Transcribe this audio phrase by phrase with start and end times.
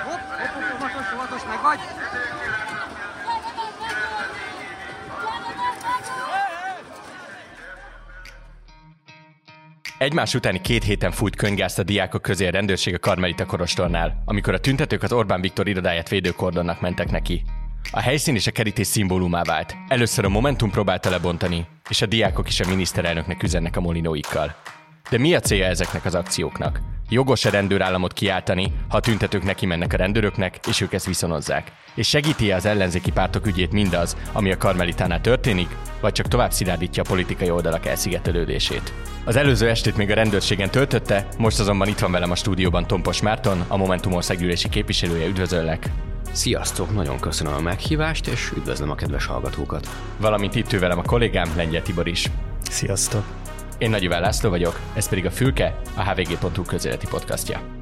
[0.00, 1.78] Hopp, hopp, óvatos, óvatos, meg vagy!
[9.98, 14.54] Egymás utáni két héten fújt könygázt a diákok közé a rendőrség a Karmelita Korostornál, amikor
[14.54, 17.42] a tüntetők az Orbán Viktor irodáját védőkordonnak mentek neki.
[17.90, 19.76] A helyszín és a kerítés szimbólumá vált.
[19.88, 24.54] Először a Momentum próbálta lebontani, és a diákok is a miniszterelnöknek üzennek a molinóikkal.
[25.10, 26.80] De mi a célja ezeknek az akcióknak?
[27.08, 31.72] Jogos a rendőrállamot kiáltani, ha a tüntetők neki mennek a rendőröknek, és ők ezt viszonozzák.
[31.94, 37.02] És segíti az ellenzéki pártok ügyét mindaz, ami a Karmelitánál történik, vagy csak tovább szilárdítja
[37.02, 38.92] a politikai oldalak elszigetelődését.
[39.24, 43.22] Az előző estét még a rendőrségen töltötte, most azonban itt van velem a stúdióban Tompos
[43.22, 45.90] Márton, a Momentum országgyűlési képviselője, üdvözöllek!
[46.32, 49.88] Sziasztok, nagyon köszönöm a meghívást, és üdvözlöm a kedves hallgatókat.
[50.16, 52.30] Valamint itt ő velem a kollégám, Lengyel Tibor is.
[52.70, 53.24] Sziasztok!
[53.82, 57.80] Én Nagy Iván László vagyok, ez pedig a Fülke, a hvg.hu közéleti podcastja.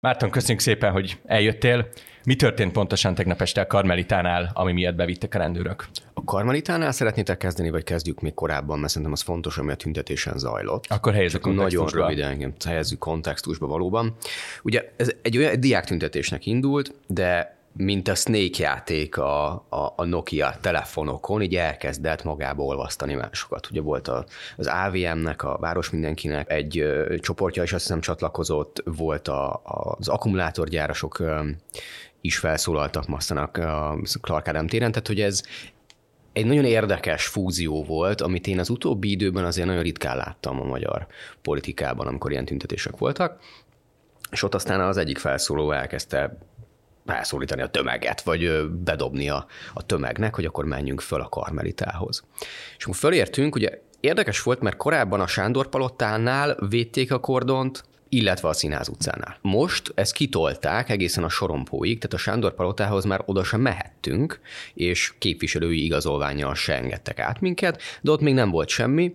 [0.00, 1.88] Márton, köszönjük szépen, hogy eljöttél.
[2.24, 5.86] Mi történt pontosan tegnap este a Karmelitánál, ami miatt bevittek a rendőrök?
[6.14, 10.38] A Karmelitánál szeretnétek kezdeni, vagy kezdjük még korábban, mert szerintem az fontos, ami a tüntetésen
[10.38, 10.84] zajlott.
[10.88, 14.16] Akkor helyezzük Nagyon röviden helyezzük kontextusba valóban.
[14.62, 20.04] Ugye ez egy olyan diák tüntetésnek indult, de mint a Snake játék a, a, a
[20.04, 23.68] Nokia telefonokon, így elkezdett magába olvasztani másokat.
[23.70, 24.24] Ugye volt a,
[24.56, 29.96] az AVM-nek, a Város Mindenkinek egy ö, csoportja is azt hiszem csatlakozott, volt a, a,
[29.98, 31.48] az akkumulátorgyárasok ö,
[32.20, 35.42] is felszólaltak Masszanak a Clark Ádám téren, tehát hogy ez
[36.32, 40.64] egy nagyon érdekes fúzió volt, amit én az utóbbi időben azért nagyon ritkán láttam a
[40.64, 41.06] magyar
[41.42, 43.40] politikában, amikor ilyen tüntetések voltak,
[44.30, 46.38] és ott aztán az egyik felszóló elkezdte
[47.06, 52.24] felszólítani a tömeget, vagy bedobni a, a tömegnek, hogy akkor menjünk föl a karmelitához.
[52.76, 58.48] És akkor fölértünk, ugye érdekes volt, mert korábban a Sándor palotánál védték a kordont, illetve
[58.48, 59.36] a Színház utcánál.
[59.40, 64.40] Most ezt kitolták egészen a sorompóig, tehát a Sándor palotához már oda sem mehettünk,
[64.74, 69.14] és képviselői igazolványjal se engedtek át minket, de ott még nem volt semmi,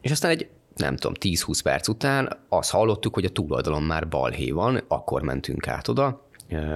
[0.00, 4.50] és aztán egy nem tudom, 10-20 perc után azt hallottuk, hogy a túloldalon már balhé
[4.50, 6.25] van, akkor mentünk át oda,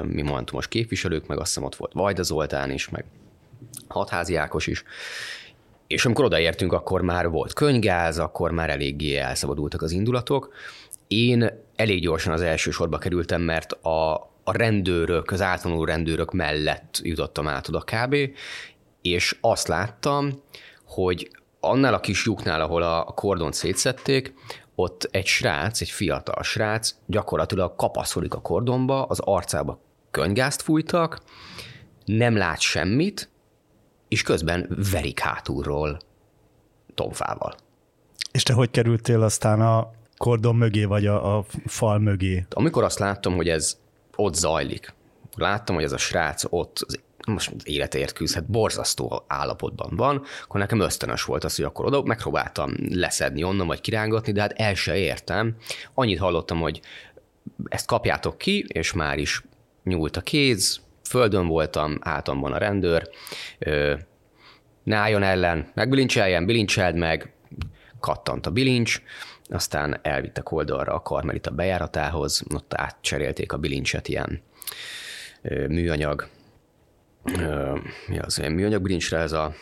[0.03, 3.05] mi momentumos képviselők, meg azt hiszem ott volt Vajda Zoltán is, meg
[3.89, 4.85] Hatházi Ákos is,
[5.87, 10.53] és amikor odaértünk, akkor már volt könygáz, akkor már eléggé elszabadultak az indulatok.
[11.09, 14.15] Én elég gyorsan az első sorba kerültem, mert a,
[14.45, 18.17] a rendőrök, az átvonuló rendőrök mellett jutottam át oda kb.
[19.03, 20.43] És azt láttam,
[20.85, 21.31] hogy
[21.61, 24.35] annál a kis lyuknál, ahol a kordont szétszették,
[24.81, 29.81] ott egy srác, egy fiatal srác gyakorlatilag kapaszkodik a kordonba, az arcába
[30.11, 31.21] könygázt fújtak,
[32.05, 33.31] nem lát semmit,
[34.09, 35.99] és közben verik hátulról
[36.95, 37.55] tomfával.
[38.33, 42.47] És te hogy kerültél aztán a kordon mögé, vagy a, a fal mögé?
[42.51, 43.79] Amikor azt láttam, hogy ez
[44.17, 44.95] ott zajlik,
[45.37, 50.81] láttam, hogy ez a srác ott az most életért küzdhet, borzasztó állapotban van, akkor nekem
[50.81, 54.97] ösztönös volt az, hogy akkor oda megpróbáltam leszedni onnan, vagy kirángatni, de hát el se
[54.97, 55.57] értem.
[55.95, 56.81] Annyit hallottam, hogy
[57.65, 59.43] ezt kapjátok ki, és már is
[59.85, 63.09] nyúlt a kéz, földön voltam, hátamban a rendőr,
[64.83, 67.33] ne álljon ellen, megbilincseljen, bilincseld meg,
[68.01, 69.03] kattant a bilincs,
[69.49, 74.43] aztán elvittek oldalra a Karmelita bejáratához, ott átcserélték a bilincset ilyen
[75.69, 76.29] műanyag
[78.07, 79.55] mi az, műanyag bilincsre ez a...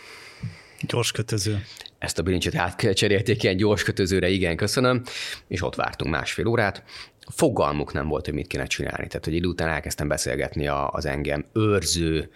[0.80, 1.64] Gyors kötöző.
[1.98, 5.02] Ezt a bilincset átcserélték ilyen gyors kötözőre, igen, köszönöm,
[5.48, 6.82] és ott vártunk másfél órát.
[7.30, 9.06] Fogalmuk nem volt, hogy mit kéne csinálni.
[9.06, 12.30] Tehát, hogy idő után elkezdtem beszélgetni az engem őrző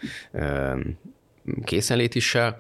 [1.64, 2.58] készenlétissel,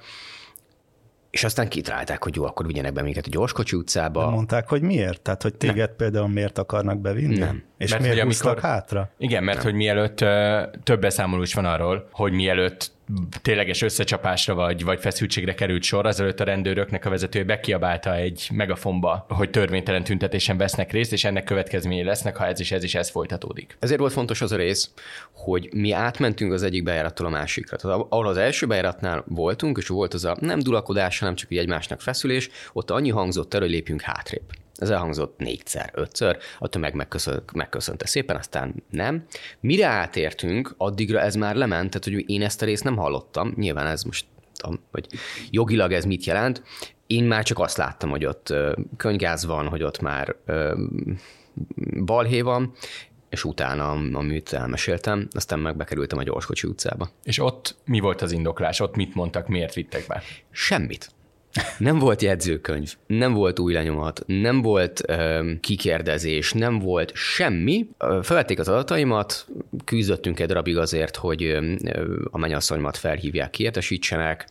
[1.32, 4.24] és aztán kitalálták, hogy jó, akkor vigyenek be minket a Gyorskocsi utcába.
[4.24, 5.20] Nem mondták, hogy miért?
[5.20, 5.96] Tehát, hogy téged nem.
[5.96, 7.38] például miért akarnak bevinni?
[7.38, 7.62] Nem.
[7.78, 8.58] És mert miért amikor...
[8.58, 9.10] hátra?
[9.18, 9.66] Igen, mert nem.
[9.66, 10.16] hogy mielőtt
[10.82, 12.92] több beszámoló is van arról, hogy mielőtt
[13.42, 19.26] tényleges összecsapásra vagy, vagy feszültségre került sor, azelőtt a rendőröknek a vezetője bekiabálta egy megafonba,
[19.28, 23.10] hogy törvénytelen tüntetésen vesznek részt, és ennek következményei lesznek, ha ez is ez is ez
[23.10, 23.76] folytatódik.
[23.78, 24.90] Ezért volt fontos az a rész,
[25.32, 27.76] hogy mi átmentünk az egyik bejárattól a másikra.
[27.76, 31.58] Tehát ahol az első bejáratnál voltunk, és volt az a nem dulakodás, hanem csak egy
[31.58, 34.61] egymásnak feszülés, ott annyi hangzott el, hogy lépjünk hátrébb.
[34.82, 39.24] Ez elhangzott négyszer, ötször, a tömeg megköszönt, megköszönte szépen, aztán nem.
[39.60, 43.86] Mire átértünk, addigra ez már lement, tehát hogy én ezt a részt nem hallottam, nyilván
[43.86, 44.26] ez most,
[44.90, 45.06] vagy
[45.50, 46.62] jogilag ez mit jelent,
[47.06, 48.54] én már csak azt láttam, hogy ott
[48.96, 50.36] könygáz van, hogy ott már
[52.04, 52.72] balhé van,
[53.28, 57.10] és utána, amit elmeséltem, aztán meg bekerültem a Gyorskocsi utcába.
[57.24, 58.80] És ott mi volt az indoklás?
[58.80, 60.22] Ott mit mondtak, miért vittek be?
[60.50, 61.10] Semmit.
[61.78, 67.88] Nem volt jegyzőkönyv, nem volt új lenyomat, nem volt ö, kikérdezés, nem volt semmi.
[67.98, 69.46] Felvették az adataimat,
[69.84, 71.74] küzdöttünk egy darabig azért, hogy ö,
[72.30, 74.46] a mennyasszonymat felhívják, kiértesítsenek.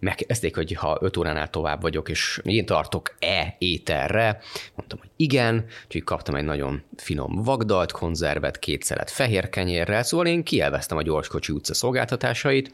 [0.00, 4.40] Megkezdték, hogy ha öt óránál tovább vagyok, és én tartok-e ételre,
[4.74, 10.26] mondtam, hogy igen, úgyhogy kaptam egy nagyon finom vagdalt konzervet, két szelet fehér kenyérrel, szóval
[10.26, 12.72] én kielveztem a gyorskocsi utca szolgáltatásait,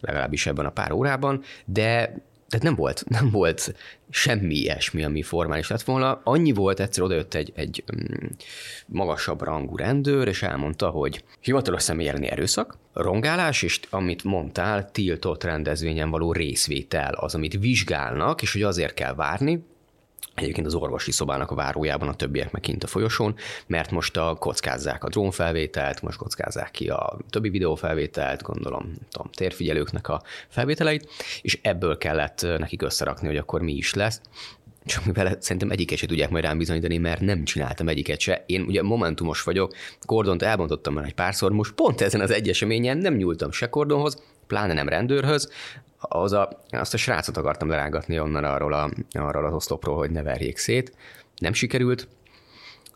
[0.00, 2.14] legalábbis ebben a pár órában, de
[2.54, 3.74] tehát nem volt, nem volt
[4.10, 6.20] semmi ilyesmi, ami formális lett volna.
[6.24, 8.28] Annyi volt, egyszer odajött egy, egy um,
[8.86, 15.44] magasabb rangú rendőr, és elmondta, hogy hivatalos személy elleni erőszak, rongálás, és amit mondtál, tiltott
[15.44, 19.64] rendezvényen való részvétel az, amit vizsgálnak, és hogy azért kell várni,
[20.34, 23.34] Egyébként az orvosi szobának a várójában, a többiek meg kint a folyosón,
[23.66, 30.08] mert most a kockázzák a drónfelvételt, most kockázzák ki a többi videófelvételt, gondolom, tudom, térfigyelőknek
[30.08, 31.08] a felvételeit,
[31.42, 34.20] és ebből kellett nekik összerakni, hogy akkor mi is lesz.
[34.84, 38.44] Csak mivel szerintem egyiket se tudják majd rám bizonyítani, mert nem csináltam egyiket se.
[38.46, 39.74] Én ugye momentumos vagyok,
[40.06, 44.22] kordont elbontottam már egy párszor, most pont ezen az egy eseményen nem nyúltam se kordonhoz,
[44.46, 45.50] pláne nem rendőrhöz,
[46.08, 50.22] az a, azt a srácot akartam lerágatni onnan arról, a, arról az oszlopról, hogy ne
[50.22, 50.96] verjék szét.
[51.36, 52.08] Nem sikerült,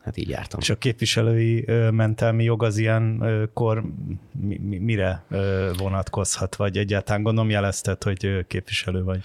[0.02, 0.60] hát így jártam.
[0.60, 3.82] És a képviselői ö, mentelmi jog az ilyenkor
[4.40, 9.20] mi, mi, mire ö, vonatkozhat, vagy egyáltalán gondolom jelezted, hogy képviselő vagy?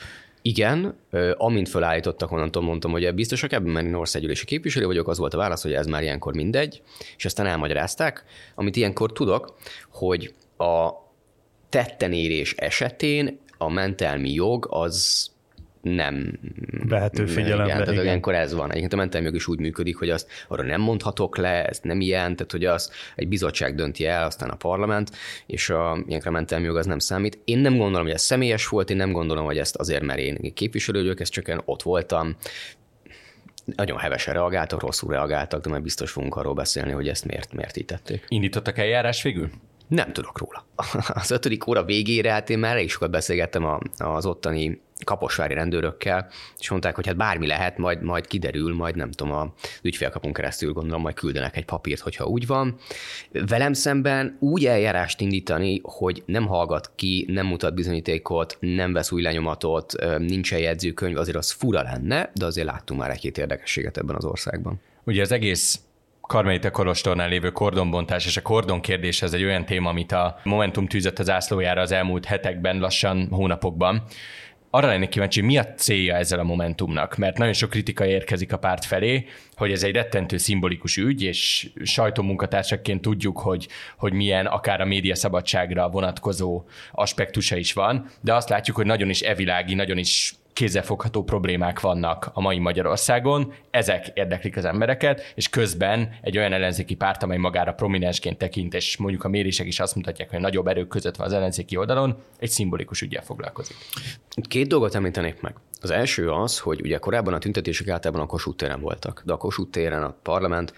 [0.46, 0.96] Igen,
[1.38, 5.38] amint felállítottak, onnantól mondtam, hogy biztosak ebben, mert én országgyűlési képviselő vagyok, az volt a
[5.38, 6.82] válasz, hogy ez már ilyenkor mindegy,
[7.18, 8.24] és aztán elmagyarázták,
[8.56, 9.58] amit ilyenkor tudok,
[9.90, 10.90] hogy a
[11.70, 15.32] tettenérés esetén a mentelmi jog az
[15.84, 16.40] nem
[16.88, 17.74] vehető figyelembe.
[17.74, 18.70] Igen, tehát ilyenkor ez van.
[18.70, 22.02] Egyébként a mentelmi jog is úgy működik, hogy azt arra nem mondhatok le, ez nem
[22.02, 25.12] ilyen, tehát hogy az egy bizottság dönti el, aztán a parlament,
[25.46, 27.40] és a, ilyenkor a mentelmi jog az nem számít.
[27.46, 30.54] Én nem gondolom, hogy ez személyes volt, én nem gondolom, hogy ezt azért, mert én
[30.54, 32.36] képviselő vagyok, ez csak én ott voltam,
[33.76, 37.78] nagyon hevesen reagáltak, rosszul reagáltak, de majd biztos fogunk arról beszélni, hogy ezt miért, miért
[37.78, 38.26] így tették.
[38.28, 39.50] Indítottak eljárás végül?
[39.88, 40.66] Nem tudok róla.
[41.22, 46.28] Az ötödik óra végére, hát én már elég sokat beszélgettem a, az ottani kaposvári rendőrökkel,
[46.60, 50.74] és mondták, hogy hát bármi lehet, majd, majd kiderül, majd nem tudom, a ügyfélkapunk keresztül
[50.74, 52.76] gondolom, majd küldenek egy papírt, hogyha úgy van.
[53.32, 59.22] Velem szemben úgy eljárást indítani, hogy nem hallgat ki, nem mutat bizonyítékot, nem vesz új
[59.22, 64.26] lenyomatot, nincsen jegyzőkönyv, azért az fura lenne, de azért láttunk már egy-két érdekességet ebben az
[64.26, 64.82] országban.
[65.04, 65.80] Ugye az egész
[66.28, 70.88] Karmelita Kolostornál lévő kordonbontás és a kordon kérdés ez egy olyan téma, amit a Momentum
[70.88, 74.04] tűzött az ászlójára az elmúlt hetekben, lassan hónapokban.
[74.70, 77.18] Arra lennék kíváncsi, mi a célja ezzel a Momentumnak?
[77.18, 79.26] Mert nagyon sok kritika érkezik a párt felé,
[79.56, 83.68] hogy ez egy rettentő szimbolikus ügy, és sajtómunkatársaként tudjuk, hogy,
[83.98, 89.10] hogy milyen akár a média szabadságra vonatkozó aspektusa is van, de azt látjuk, hogy nagyon
[89.10, 95.50] is evilági, nagyon is kézzelfogható problémák vannak a mai Magyarországon, ezek érdeklik az embereket, és
[95.50, 99.96] közben egy olyan ellenzéki párt, amely magára prominensként tekint, és mondjuk a mérések is azt
[99.96, 103.76] mutatják, hogy nagyobb erők között van az ellenzéki oldalon, egy szimbolikus ügyel foglalkozik.
[104.48, 105.56] Két dolgot említenék meg.
[105.82, 109.38] Az első az, hogy ugye korábban a tüntetések általában a Kossuth téren voltak, de a
[109.38, 110.74] Kossuth téren a parlament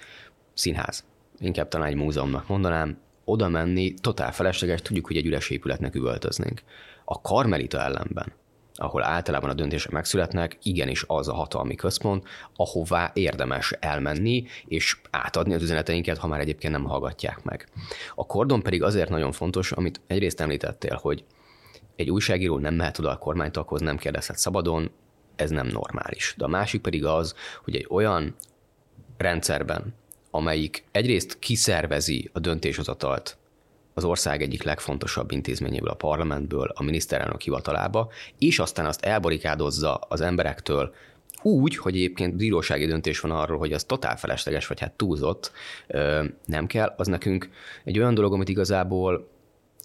[0.53, 1.05] színház,
[1.39, 6.61] inkább talán egy múzeumnak mondanám, oda menni totál felesleges, tudjuk, hogy egy üres épületnek üvöltöznénk.
[7.05, 8.33] A Karmelita ellenben
[8.75, 15.53] ahol általában a döntések megszületnek, igenis az a hatalmi központ, ahová érdemes elmenni, és átadni
[15.53, 17.67] az üzeneteinket, ha már egyébként nem hallgatják meg.
[18.15, 21.23] A kordon pedig azért nagyon fontos, amit egyrészt említettél, hogy
[21.95, 24.91] egy újságíró nem mehet oda a kormánytaghoz, nem kérdezhet szabadon,
[25.35, 26.33] ez nem normális.
[26.37, 28.35] De a másik pedig az, hogy egy olyan
[29.17, 29.93] rendszerben,
[30.31, 33.37] amelyik egyrészt kiszervezi a döntéshozatalt
[33.97, 40.21] az ország egyik legfontosabb intézményéből, a parlamentből, a miniszterelnök hivatalába, és aztán azt elbarikádozza az
[40.21, 40.93] emberektől,
[41.41, 45.51] úgy, hogy egyébként bírósági döntés van arról, hogy az totál felesleges, vagy hát túlzott,
[46.45, 47.49] nem kell, az nekünk
[47.83, 49.27] egy olyan dolog, amit igazából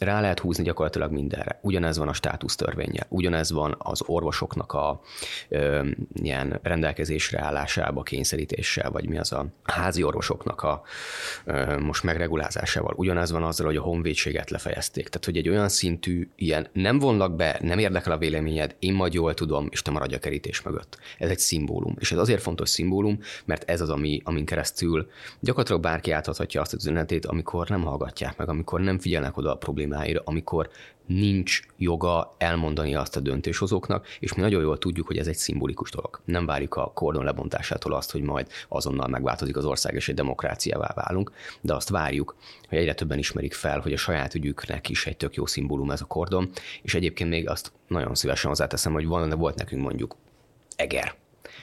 [0.01, 1.59] rá lehet húzni gyakorlatilag mindenre.
[1.63, 5.01] Ugyanez van a státusztörvénye, ugyanez van az orvosoknak a
[5.49, 10.83] ö, ilyen rendelkezésre állásába, kényszerítéssel, vagy mi az a házi orvosoknak a
[11.45, 12.95] ö, most megregulázásával.
[12.97, 15.09] Ugyanez van azzal, hogy a honvédséget lefejezték.
[15.09, 19.15] Tehát, hogy egy olyan szintű ilyen nem vonlak be, nem érdekel a véleményed, én majd
[19.15, 20.99] jól tudom, és te maradj a kerítés mögött.
[21.19, 21.97] Ez egy szimbólum.
[21.99, 26.73] És ez azért fontos szimbólum, mert ez az, ami, amin keresztül gyakorlatilag bárki átadhatja azt
[26.73, 30.71] az üzenetét, amikor nem hallgatják meg, amikor nem figyelnek oda a problémára problémáira, amikor
[31.07, 35.91] nincs joga elmondani azt a döntéshozóknak, és mi nagyon jól tudjuk, hogy ez egy szimbolikus
[35.91, 36.21] dolog.
[36.25, 40.93] Nem várjuk a kordon lebontásától azt, hogy majd azonnal megváltozik az ország, és egy demokráciává
[40.95, 42.37] válunk, de azt várjuk,
[42.69, 46.01] hogy egyre többen ismerik fel, hogy a saját ügyüknek is egy tök jó szimbólum ez
[46.01, 46.51] a kordon,
[46.83, 50.17] és egyébként még azt nagyon szívesen hozzáteszem, hogy van, volt nekünk mondjuk
[50.77, 51.15] Eger.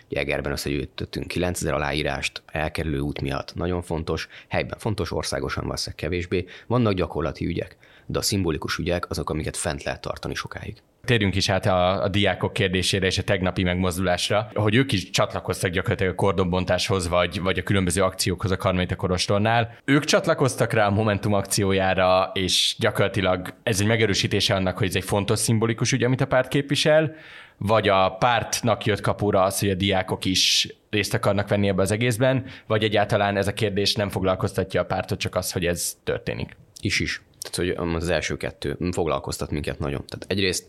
[0.10, 6.46] Ugye Egerben összegyűjtöttünk 9000 aláírást, elkerülő út miatt nagyon fontos, helyben fontos, országosan valószínűleg kevésbé.
[6.68, 7.78] Vannak gyakorlati ügyek,
[8.08, 10.76] de a szimbolikus ügyek azok, amiket fent lehet tartani sokáig.
[11.06, 15.72] Térjünk is át a, a diákok kérdésére és a tegnapi megmozdulásra, hogy ők is csatlakoztak
[15.72, 19.78] gyakorlatilag a kordonbontáshoz, vagy, vagy a különböző akciókhoz a Karmelita Korostornál.
[19.86, 25.04] Ők csatlakoztak rá a Momentum akciójára, és gyakorlatilag ez egy megerősítése annak, hogy ez egy
[25.04, 27.16] fontos szimbolikus ügy, amit a párt képvisel,
[27.58, 31.92] vagy a pártnak jött kapura az, hogy a diákok is részt akarnak venni ebbe az
[31.92, 36.58] egészben, vagy egyáltalán ez a kérdés nem foglalkoztatja a pártot, csak az, hogy ez történik.
[36.82, 37.22] Is is.
[37.50, 40.06] Tehát, hogy az első kettő foglalkoztat minket nagyon.
[40.06, 40.66] Tehát egyrészt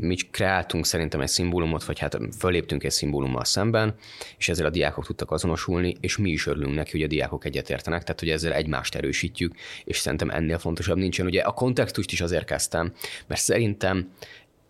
[0.00, 3.94] mi kreáltunk szerintem egy szimbólumot, vagy hát föléptünk egy szimbólummal szemben,
[4.38, 8.02] és ezzel a diákok tudtak azonosulni, és mi is örülünk neki, hogy a diákok egyetértenek,
[8.02, 11.26] tehát hogy ezzel egymást erősítjük, és szerintem ennél fontosabb nincsen.
[11.26, 12.92] Ugye a kontextust is azért kezdtem,
[13.26, 14.12] mert szerintem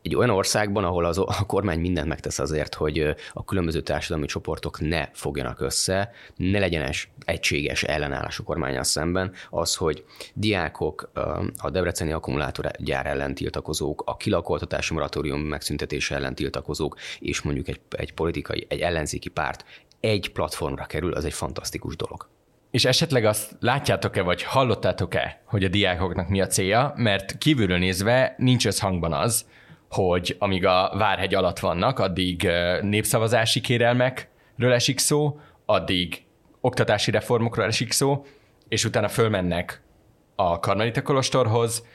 [0.02, 4.80] egy olyan országban, ahol az, a kormány mindent megtesz azért, hogy a különböző társadalmi csoportok
[4.80, 10.04] ne fogjanak össze, ne legyenes egységes ellenállás a kormányal szemben, az, hogy
[10.34, 11.10] diákok,
[11.56, 18.12] a debreceni akkumulátorgyár ellen tiltakozók, a kilakoltatási moratórium megszüntetése ellen tiltakozók, és mondjuk egy, egy
[18.14, 19.64] politikai, egy ellenzéki párt
[20.00, 22.28] egy platformra kerül, az egy fantasztikus dolog.
[22.70, 28.34] És esetleg azt látjátok-e, vagy hallottátok-e, hogy a diákoknak mi a célja, mert kívülről nézve
[28.38, 29.46] nincs összhangban az,
[29.90, 32.48] hogy amíg a Várhegy alatt vannak, addig
[32.80, 36.22] népszavazási kérelmekről esik szó, addig
[36.60, 38.26] oktatási reformokról esik szó,
[38.68, 39.82] és utána fölmennek
[40.34, 41.86] a Karmelita Kolostorhoz,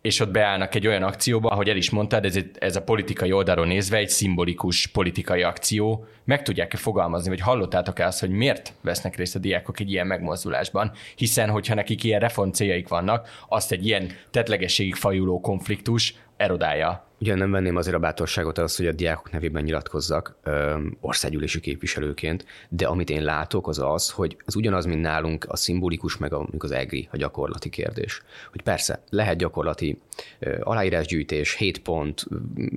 [0.00, 3.66] és ott beállnak egy olyan akcióba, ahogy el is mondtad, ez, ez a politikai oldalról
[3.66, 6.06] nézve egy szimbolikus politikai akció.
[6.24, 10.92] Meg tudják-e fogalmazni, vagy hallottátok-e azt, hogy miért vesznek részt a diákok egy ilyen megmozdulásban?
[11.16, 17.34] Hiszen, hogyha nekik ilyen reform céljaik vannak, azt egy ilyen tetlegességig fajuló konfliktus erodálja Ugye
[17.34, 22.86] nem venném azért a bátorságot az, hogy a diákok nevében nyilatkozzak ö, országgyűlési képviselőként, de
[22.86, 26.70] amit én látok az az, hogy az ugyanaz, mint nálunk a szimbolikus, meg a, az
[26.70, 28.22] EGRI, a gyakorlati kérdés.
[28.50, 29.98] Hogy persze, lehet gyakorlati
[30.38, 32.26] ö, aláírásgyűjtés, 7 pont,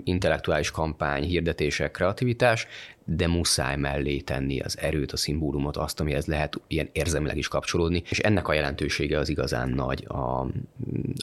[0.03, 2.67] intellektuális kampány, hirdetések, kreativitás,
[3.05, 8.03] de muszáj mellé tenni az erőt, a szimbólumot, azt, amihez lehet ilyen érzelmileg is kapcsolódni,
[8.09, 10.47] és ennek a jelentősége az igazán nagy a,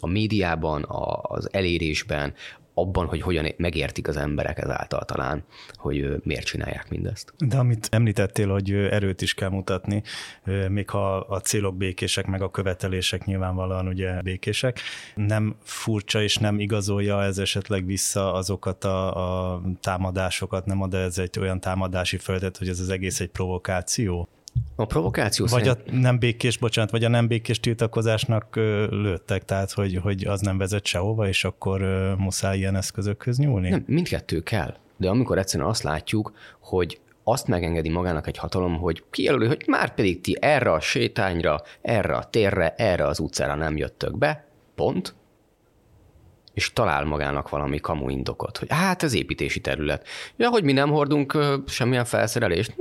[0.01, 2.35] a médiában, a, az elérésben,
[2.81, 5.45] abban, hogy hogyan megértik az emberek ezáltal talán,
[5.75, 7.33] hogy miért csinálják mindezt.
[7.39, 10.03] De amit említettél, hogy erőt is kell mutatni,
[10.69, 14.81] még ha a célok békések, meg a követelések nyilvánvalóan ugye békések,
[15.15, 21.19] nem furcsa és nem igazolja ez esetleg vissza azokat a, a támadásokat, nem ad ez
[21.19, 24.29] egy olyan támadási földet, hogy ez az egész egy provokáció?
[24.77, 25.89] A provokáció Vagy szerint...
[25.89, 28.57] a nem békés, bocsánat, vagy a nem békés tiltakozásnak
[28.91, 31.81] lőttek, tehát hogy, hogy az nem vezet sehova, és akkor
[32.19, 33.69] muszáj ilyen eszközökhöz nyúlni?
[33.69, 34.77] Nem, mindkettő kell.
[34.97, 39.95] De amikor egyszerűen azt látjuk, hogy azt megengedi magának egy hatalom, hogy kijelöli, hogy már
[39.95, 45.15] pedig ti erre a sétányra, erre a térre, erre az utcára nem jöttök be, pont,
[46.55, 50.07] és talál magának valami kamu indokot, hogy hát ez építési terület.
[50.37, 52.75] Ja, hogy mi nem hordunk semmilyen felszerelést,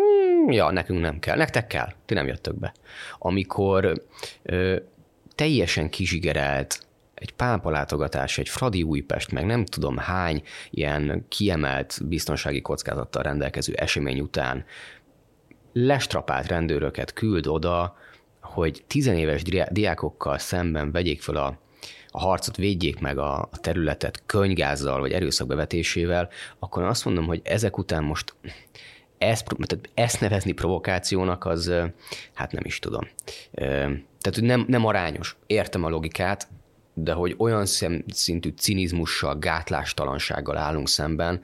[0.48, 2.74] ja, nekünk nem kell, nektek kell, ti nem jöttök be.
[3.17, 4.03] Amikor
[4.44, 4.75] ö,
[5.36, 13.24] teljesen kizsigerelt egy pápalátogatás, egy Fradi Újpest, meg nem tudom hány ilyen kiemelt biztonsági kockázattal
[13.24, 14.65] rendelkező esemény után
[15.74, 17.98] lestrapált rendőröket küld oda,
[18.41, 19.41] hogy tizenéves
[19.72, 21.60] diákokkal szemben vegyék fel a,
[22.08, 26.29] a harcot, védjék meg a, a területet könygázzal vagy erőszak bevetésével,
[26.60, 28.36] akkor azt mondom, hogy ezek után most
[29.17, 31.71] ezt, tehát ezt nevezni provokációnak, az
[32.33, 33.07] hát nem is tudom.
[33.51, 35.36] Tehát, hogy nem, nem arányos.
[35.47, 36.47] Értem a logikát,
[36.93, 37.65] de hogy olyan
[38.07, 41.41] szintű cinizmussal, gátlástalansággal állunk szemben,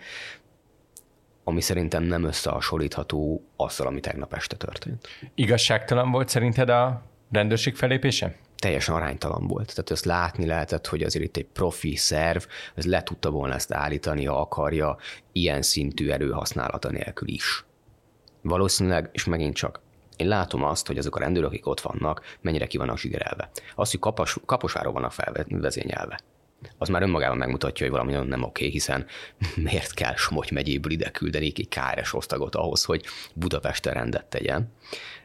[1.44, 5.08] ami szerintem nem összehasonlítható azzal, ami tegnap este történt.
[5.36, 7.02] Igazságtalan volt szerinted a
[7.32, 8.36] rendőrség felépése?
[8.64, 9.68] Teljesen aránytalan volt.
[9.68, 12.44] Tehát ezt látni lehetett, hogy azért itt egy profi szerv,
[12.76, 14.98] ez le tudta volna ezt állítani, ha akarja,
[15.32, 17.66] ilyen szintű erőhasználata nélkül is.
[18.42, 19.80] Valószínűleg, és megint csak
[20.16, 23.50] én látom azt, hogy azok a rendőrök, akik ott vannak, mennyire ki vannak zsigerelve.
[23.76, 26.20] Azt, hogy kapas, kaposváról vannak felvezényelve.
[26.78, 29.06] Az már önmagában megmutatja, hogy valami nagyon nem oké, hiszen
[29.56, 34.72] miért kell Somogy megyéből ide küldeni egy KRS osztagot ahhoz, hogy Budapesten rendet tegyen.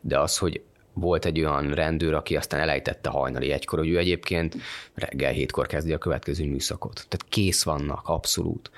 [0.00, 0.62] De az, hogy
[1.00, 4.56] volt egy olyan rendőr, aki aztán elejtette hajnali egykor, hogy ő egyébként
[4.94, 7.06] reggel hétkor kezdi a következő műszakot.
[7.08, 8.70] Tehát kész vannak, abszolút.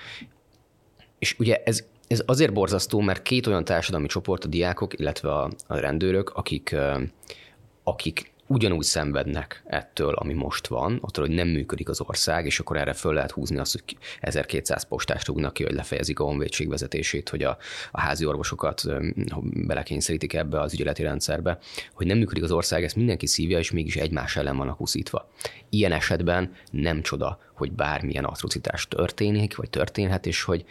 [1.18, 5.50] És ugye ez, ez azért borzasztó, mert két olyan társadalmi csoport, a diákok, illetve a,
[5.66, 6.76] a rendőrök, akik,
[7.82, 12.76] akik ugyanúgy szenvednek ettől, ami most van, attól, hogy nem működik az ország, és akkor
[12.76, 17.28] erre föl lehet húzni azt, hogy 1200 postást rúgnak ki, hogy lefejezik a honvédség vezetését,
[17.28, 17.58] hogy a,
[17.90, 18.82] a házi orvosokat
[19.42, 21.58] belekényszerítik ebbe az ügyeleti rendszerbe,
[21.94, 25.30] hogy nem működik az ország, ezt mindenki szívja, és mégis egymás ellen vannak huszítva.
[25.68, 30.64] Ilyen esetben nem csoda, hogy bármilyen atrocitás történik, vagy történhet, és hogy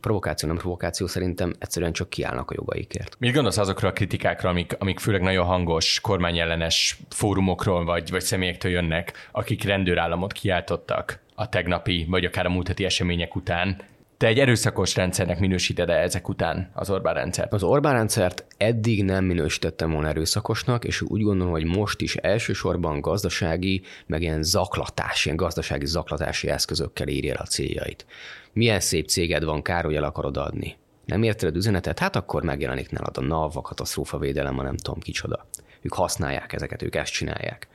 [0.00, 3.16] provokáció, nem provokáció, szerintem egyszerűen csak kiállnak a jogaikért.
[3.18, 8.70] Mit gondolsz azokról a kritikákra, amik, amik főleg nagyon hangos kormányellenes fórumokról vagy, vagy személyektől
[8.70, 13.76] jönnek, akik rendőrállamot kiáltottak a tegnapi, vagy akár a múlt heti események után,
[14.18, 17.52] te egy erőszakos rendszernek minősíted-e ezek után az Orbán rendszert?
[17.52, 23.00] Az Orbán rendszert eddig nem minősítettem volna erőszakosnak, és úgy gondolom, hogy most is elsősorban
[23.00, 28.06] gazdasági, meg ilyen zaklatás, ilyen gazdasági zaklatási eszközökkel érje el a céljait.
[28.52, 30.76] Milyen szép céged van, Károly el akarod adni.
[31.04, 31.98] Nem érted üzenetet?
[31.98, 35.46] Hát akkor megjelenik nálad a NAV, a katasztrófavédelem, a nem tudom kicsoda.
[35.80, 37.68] Ők használják ezeket, ők ezt csinálják.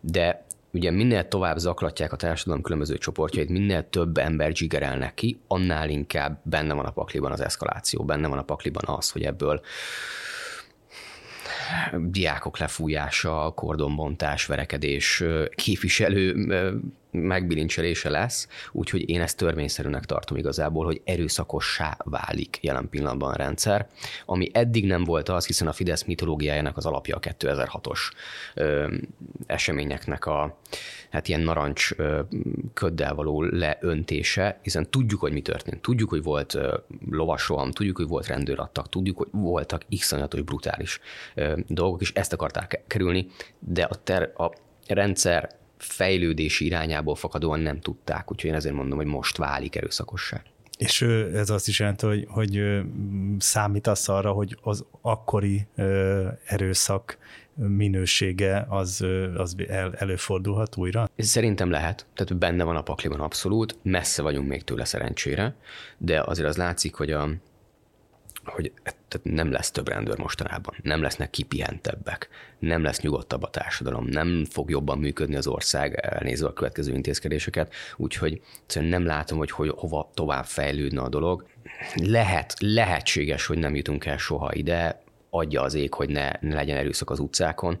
[0.00, 5.88] De ugye minél tovább zaklatják a társadalom különböző csoportjait, minél több ember zsigerelnek ki, annál
[5.88, 9.60] inkább benne van a pakliban az eszkaláció, benne van a pakliban az, hogy ebből
[11.96, 16.48] diákok lefújása, kordonbontás, verekedés, képviselő
[17.18, 23.88] megbilincselése lesz, úgyhogy én ezt törvényszerűnek tartom igazából, hogy erőszakossá válik jelen pillanatban a rendszer,
[24.26, 27.98] ami eddig nem volt az, hiszen a Fidesz mitológiájának az alapja a 2006-os
[28.54, 28.94] ö,
[29.46, 30.58] eseményeknek a
[31.10, 32.20] hát ilyen narancs ö,
[32.74, 35.82] köddel való leöntése, hiszen tudjuk, hogy mi történt.
[35.82, 36.76] Tudjuk, hogy volt ö,
[37.10, 41.00] lovasroham, tudjuk, hogy volt rendőrattak, tudjuk, hogy voltak iszonyatos brutális
[41.34, 43.26] ö, dolgok, és ezt akarták kerülni,
[43.58, 44.52] de a, ter, a
[44.86, 50.42] rendszer fejlődési irányából fakadóan nem tudták, úgyhogy én ezért mondom, hogy most válik erőszakossá.
[50.78, 52.80] És ez azt is jelenti, hogy, hogy
[53.38, 55.66] számítasz arra, hogy az akkori
[56.44, 57.18] erőszak
[57.54, 59.04] minősége az,
[59.36, 61.08] az el, előfordulhat újra?
[61.16, 65.54] Szerintem lehet, tehát benne van a pakliban abszolút, messze vagyunk még tőle szerencsére,
[65.98, 67.28] de azért az látszik, hogy a,
[68.48, 72.28] hogy tehát nem lesz több rendőr mostanában, nem lesznek kipihentebbek,
[72.58, 77.74] nem lesz nyugodtabb a társadalom, nem fog jobban működni az ország elnézve a következő intézkedéseket,
[77.96, 78.40] úgyhogy
[78.74, 81.46] nem látom, hogy, hogy hova tovább fejlődne a dolog.
[81.94, 86.76] Lehet, lehetséges, hogy nem jutunk el soha ide, adja az ég, hogy ne, ne legyen
[86.76, 87.78] erőszak az utcákon,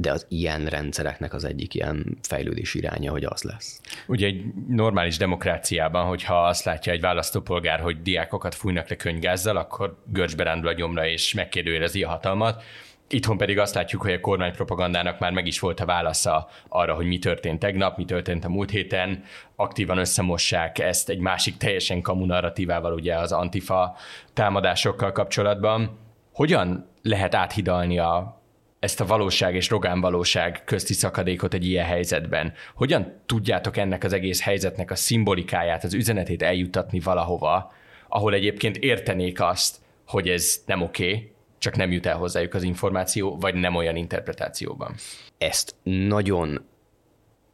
[0.00, 3.80] de az ilyen rendszereknek az egyik ilyen fejlődés iránya, hogy az lesz.
[4.06, 10.02] Ugye egy normális demokráciában, hogyha azt látja egy választópolgár, hogy diákokat fújnak le könygázzal, akkor
[10.06, 12.62] görcsbe rándul a gyomra és megkérdőjelezi a hatalmat.
[13.08, 17.06] Itthon pedig azt látjuk, hogy a kormánypropagandának már meg is volt a válasza arra, hogy
[17.06, 19.22] mi történt tegnap, mi történt a múlt héten.
[19.56, 23.96] Aktívan összemossák ezt egy másik teljesen kamu narratívával, ugye az antifa
[24.32, 25.98] támadásokkal kapcsolatban.
[26.32, 28.39] Hogyan lehet áthidalni a
[28.80, 32.52] ezt a valóság és Rogán valóság közti szakadékot egy ilyen helyzetben?
[32.74, 37.72] Hogyan tudjátok ennek az egész helyzetnek a szimbolikáját, az üzenetét eljutatni valahova,
[38.08, 42.62] ahol egyébként értenék azt, hogy ez nem oké, okay, csak nem jut el hozzájuk az
[42.62, 44.94] információ, vagy nem olyan interpretációban?
[45.38, 46.64] Ezt nagyon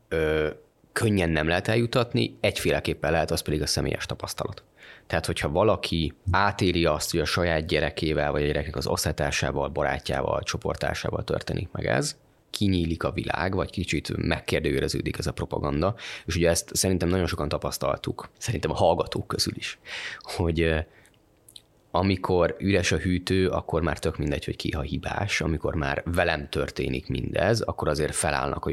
[0.08, 0.48] ö,
[0.92, 4.62] könnyen nem lehet eljutatni, egyféleképpen lehet, az pedig a személyes tapasztalat.
[5.06, 10.42] Tehát, hogyha valaki átéli azt, hogy a saját gyerekével, vagy a gyereknek az osztálytársával, barátjával,
[10.42, 12.16] csoportásával történik meg ez,
[12.50, 15.94] kinyílik a világ, vagy kicsit megkérdőjeleződik ez a propaganda,
[16.26, 19.78] és ugye ezt szerintem nagyon sokan tapasztaltuk, szerintem a hallgatók közül is,
[20.20, 20.86] hogy
[21.90, 26.48] amikor üres a hűtő, akkor már tök mindegy, hogy ki a hibás, amikor már velem
[26.48, 28.70] történik mindez, akkor azért felállnak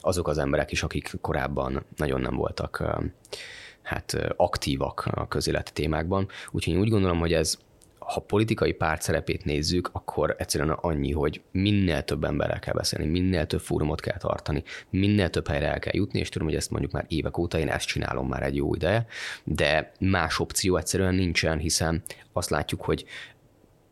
[0.00, 2.82] azok az emberek is, akik korábban nagyon nem voltak
[3.82, 6.28] hát aktívak a közéleti témákban.
[6.50, 7.58] Úgyhogy én úgy gondolom, hogy ez
[8.10, 13.46] ha politikai párt szerepét nézzük, akkor egyszerűen annyi, hogy minél több emberrel kell beszélni, minél
[13.46, 16.92] több fórumot kell tartani, minél több helyre el kell jutni, és tudom, hogy ezt mondjuk
[16.92, 19.06] már évek óta én ezt csinálom már egy jó ideje,
[19.44, 23.04] de más opció egyszerűen nincsen, hiszen azt látjuk, hogy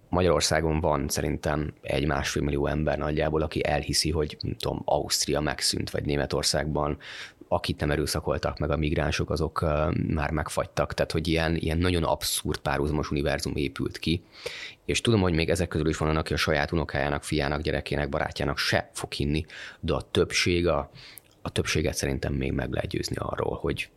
[0.08, 5.90] Magyarországon van szerintem egy másfél millió ember nagyjából, aki elhiszi, hogy nem tudom, Ausztria megszűnt,
[5.90, 6.98] vagy Németországban
[7.48, 9.60] akit nem erőszakoltak meg a migránsok, azok
[10.08, 14.22] már megfagytak, tehát hogy ilyen, ilyen nagyon abszurd párhuzamos univerzum épült ki,
[14.84, 18.58] és tudom, hogy még ezek közül is van, aki a saját unokájának, fiának, gyerekének, barátjának
[18.58, 19.46] se fog hinni,
[19.80, 20.90] de a többség, a,
[21.42, 23.90] a többséget szerintem még meg lehet győzni arról, hogy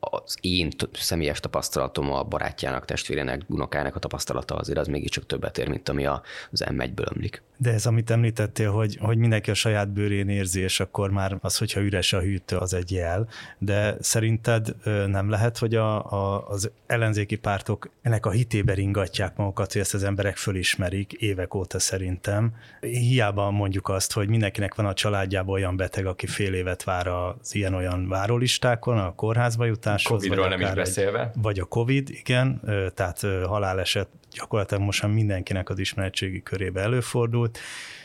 [0.00, 5.68] az én személyes tapasztalatom, a barátjának, testvérének, unokának a tapasztalata azért az mégiscsak többet ér,
[5.68, 7.42] mint ami az M1-ből ömlik.
[7.60, 11.58] De ez, amit említettél, hogy, hogy mindenki a saját bőrén érzi, és akkor már az,
[11.58, 13.28] hogyha üres a hűtő, az egy jel.
[13.58, 14.74] De szerinted
[15.06, 19.94] nem lehet, hogy a, a, az ellenzéki pártok ennek a hitébe ringatják magukat, hogy ezt
[19.94, 22.52] az emberek fölismerik évek óta szerintem.
[22.80, 27.54] Hiába mondjuk azt, hogy mindenkinek van a családjában olyan beteg, aki fél évet vár az
[27.54, 30.22] ilyen-olyan várólistákon, a kórházba jutáshoz.
[30.22, 31.20] Covid-ról nem is beszélve.
[31.34, 32.60] Egy, vagy a Covid, igen,
[32.94, 37.58] tehát haláleset gyakorlatilag most már mindenkinek az ismeretségi körébe előfordult.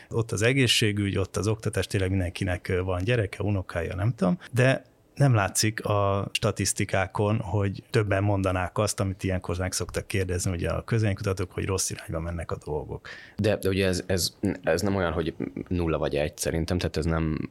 [0.08, 5.34] Ott az egészségügy, ott az oktatás, tényleg mindenkinek van gyereke, unokája, nem tudom, de nem
[5.34, 11.52] látszik a statisztikákon, hogy többen mondanák azt, amit ilyenkor meg szoktak kérdezni, ugye a közénykutatók,
[11.52, 13.08] hogy rossz irányba mennek a dolgok.
[13.36, 15.34] De, de ugye ez, ez, ez nem olyan, hogy
[15.68, 17.50] nulla vagy egy szerintem, tehát ez nem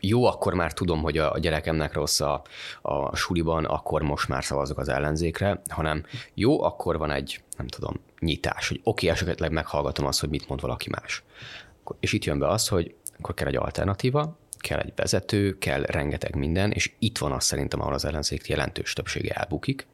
[0.00, 2.42] jó, akkor már tudom, hogy a gyerekemnek rossz a,
[2.82, 7.94] a suliban, akkor most már szavazok az ellenzékre, hanem jó, akkor van egy, nem tudom,
[8.20, 11.22] nyitás, hogy oké, esetleg meghallgatom azt, hogy mit mond valaki más.
[12.00, 14.36] És itt jön be az, hogy akkor kell egy alternatíva,
[14.66, 18.92] kell egy vezető, kell rengeteg minden, és itt van az szerintem, ahol az ellenzék jelentős
[18.92, 19.86] többsége elbukik,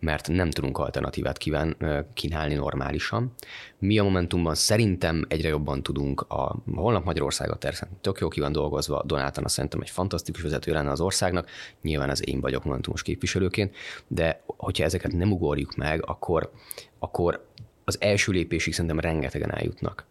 [0.00, 1.76] mert nem tudunk alternatívát kíván,
[2.14, 3.32] kínálni normálisan.
[3.78, 8.52] Mi a Momentumban szerintem egyre jobban tudunk, a holnap Magyarországot természetesen tök jó ki van
[8.52, 11.50] dolgozva, Donátana szerintem egy fantasztikus vezető lenne az országnak,
[11.82, 13.74] nyilván az én vagyok Momentumos képviselőként,
[14.06, 16.50] de hogyha ezeket nem ugorjuk meg, akkor,
[16.98, 17.46] akkor
[17.84, 20.04] az első lépésig szerintem rengetegen eljutnak.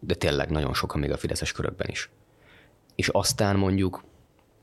[0.00, 2.10] De tényleg nagyon sokan még a fideszes körökben is
[2.98, 4.04] és aztán mondjuk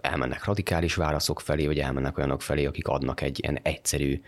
[0.01, 4.21] elmennek radikális válaszok felé, vagy elmennek olyanok felé, akik adnak egy ilyen egyszerű,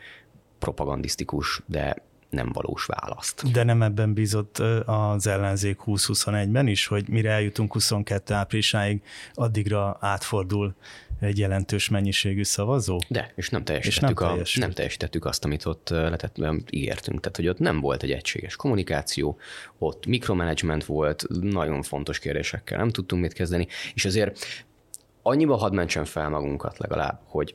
[0.60, 1.96] propagandisztikus, de
[2.30, 3.52] nem valós választ.
[3.52, 9.02] De nem ebben bízott az ellenzék 2021-ben is, hogy mire eljutunk 22 áprilisáig,
[9.34, 10.76] addigra átfordul
[11.20, 12.98] egy jelentős mennyiségű szavazó?
[13.08, 16.38] De, és nem teljesítettük, és nem, a, nem teljesítettük azt, amit ott letett,
[16.70, 17.20] ígértünk.
[17.20, 19.38] Tehát, hogy ott nem volt egy egységes kommunikáció,
[19.78, 24.46] ott mikromanagement volt, nagyon fontos kérdésekkel nem tudtunk mit kezdeni, és azért
[25.22, 27.54] annyiba hadd mentsen fel magunkat legalább, hogy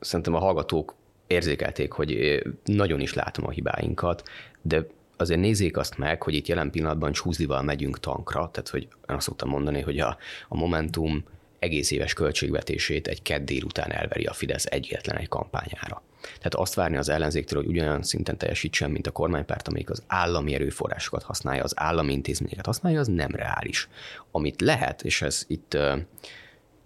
[0.00, 0.94] szerintem a hallgatók
[1.26, 4.28] érzékelték, hogy nagyon is látom a hibáinkat,
[4.62, 4.86] de
[5.16, 9.26] azért nézzék azt meg, hogy itt jelen pillanatban csúzlival megyünk tankra, tehát hogy én azt
[9.26, 10.16] szoktam mondani, hogy a,
[10.48, 11.24] a Momentum
[11.62, 16.02] egész éves költségvetését egy kedd délután elveri a Fidesz egyetlen egy kampányára.
[16.22, 20.54] Tehát azt várni az ellenzéktől, hogy ugyanolyan szinten teljesítsen, mint a kormánypárt, amelyik az állami
[20.54, 23.88] erőforrásokat használja, az állami intézményeket használja, az nem reális.
[24.30, 25.76] Amit lehet, és ez itt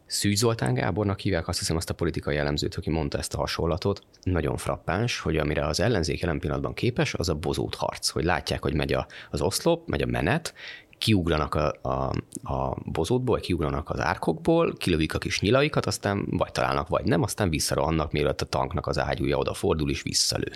[0.06, 4.02] Szűz Zoltán Gábornak hívják, azt hiszem azt a politikai jellemzőt, aki mondta ezt a hasonlatot.
[4.22, 8.62] Nagyon frappáns, hogy amire az ellenzék jelen pillanatban képes, az a bozót harc, hogy látják,
[8.62, 10.54] hogy megy a, az oszlop, megy a menet,
[10.98, 12.12] kiugranak a, a,
[12.52, 17.50] a bozótból, kiugranak az árkokból, kilövik a kis nyilaikat, aztán vagy találnak, vagy nem, aztán
[17.50, 20.52] visszarohannak, mielőtt a tanknak az ágyúja odafordul és visszalő.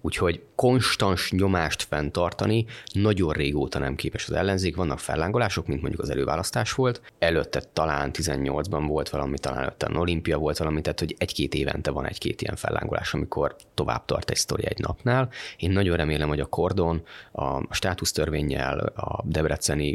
[0.00, 4.76] Úgyhogy konstans nyomást fenntartani nagyon régóta nem képes az ellenzék.
[4.76, 7.02] Vannak fellángolások, mint mondjuk az előválasztás volt.
[7.18, 12.06] Előtte talán 18-ban volt valami, talán előtte olimpia volt valami, tehát hogy egy-két évente van
[12.06, 15.28] egy-két ilyen fellángolás, amikor tovább tart egy sztori egy napnál.
[15.56, 19.88] Én nagyon remélem, hogy a kordon, a státusztörvényel, a debreceni,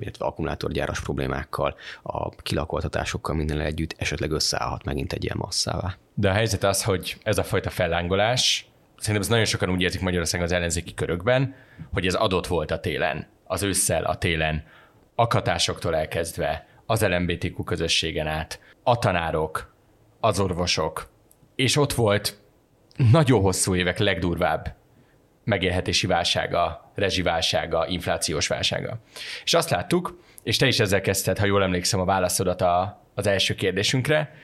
[0.00, 5.96] illetve akkumulátorgyáras problémákkal, a kilakoltatásokkal minden együtt esetleg összeállhat megint egy ilyen masszává.
[6.14, 8.66] De a helyzet az, hogy ez a fajta fellángolás,
[9.02, 11.54] szerintem ez nagyon sokan úgy érzik Magyarországon az ellenzéki körökben,
[11.92, 14.64] hogy ez adott volt a télen, az ősszel, a télen,
[15.14, 19.74] akatásoktól elkezdve, az LMBTQ közösségen át, a tanárok,
[20.20, 21.10] az orvosok,
[21.54, 22.38] és ott volt
[23.10, 24.74] nagyon hosszú évek legdurvább
[25.44, 28.98] megélhetési válsága, rezsiválsága, inflációs válsága.
[29.44, 33.26] És azt láttuk, és te is ezzel kezdted, ha jól emlékszem a válaszodat a, az
[33.26, 34.34] első kérdésünkre,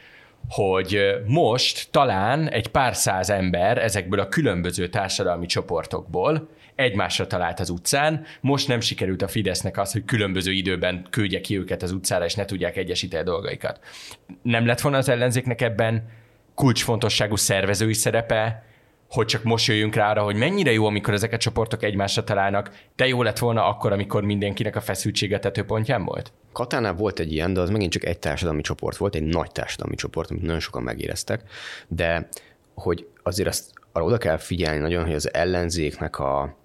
[0.49, 7.71] hogy most talán egy pár száz ember ezekből a különböző társadalmi csoportokból egymásra talált az
[7.71, 8.25] utcán.
[8.41, 12.35] Most nem sikerült a Fidesznek az, hogy különböző időben küldje ki őket az utcára, és
[12.35, 13.81] ne tudják egyesíteni a dolgaikat.
[14.43, 16.11] Nem lett volna az ellenzéknek ebben
[16.55, 18.63] kulcsfontosságú szervezői szerepe,
[19.09, 22.71] hogy csak most jöjjünk rá arra, hogy mennyire jó, amikor ezek a csoportok egymásra találnak,
[22.97, 26.33] de jó lett volna akkor, amikor mindenkinek a feszültsége tetőpontján volt?
[26.53, 29.95] Katánál volt egy ilyen, de az megint csak egy társadalmi csoport volt, egy nagy társadalmi
[29.95, 31.43] csoport, amit nagyon sokan megéreztek,
[31.89, 32.29] de
[32.75, 36.57] hogy azért azt arra oda kell figyelni nagyon, hogy az ellenzéknek a,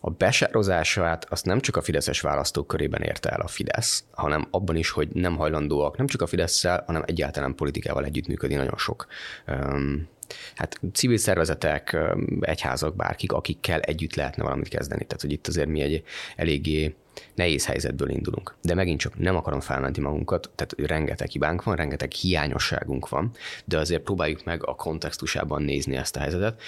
[0.00, 4.76] a besározását azt nem csak a fideszes választók körében érte el a Fidesz, hanem abban
[4.76, 9.06] is, hogy nem hajlandóak nem csak a fidesz hanem egyáltalán politikával együttműködni nagyon sok
[9.48, 10.08] um,
[10.54, 11.96] hát civil szervezetek,
[12.40, 15.04] egyházak, bárkik, akikkel együtt lehetne valamit kezdeni.
[15.04, 16.02] Tehát, hogy itt azért mi egy
[16.36, 16.94] eléggé
[17.34, 18.54] nehéz helyzetből indulunk.
[18.62, 23.30] De megint csak nem akarom felmenti magunkat, tehát rengeteg hibánk van, rengeteg hiányosságunk van,
[23.64, 26.60] de azért próbáljuk meg a kontextusában nézni ezt a helyzetet.